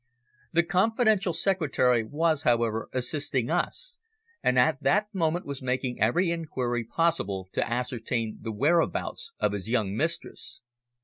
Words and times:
The 0.51 0.63
confidential 0.63 1.31
secretary 1.31 2.03
was, 2.03 2.41
however, 2.41 2.89
assisting 2.91 3.51
us, 3.51 3.99
and 4.41 4.57
at 4.57 4.81
that 4.81 5.13
moment 5.13 5.45
was 5.45 5.61
making 5.61 6.01
every 6.01 6.31
inquiry 6.31 6.83
possible 6.83 7.49
to 7.51 7.71
ascertain 7.71 8.39
the 8.41 8.51
whereabouts 8.51 9.31
of 9.39 9.51
his 9.51 9.69
young 9.69 9.95
mistress. 9.95 10.61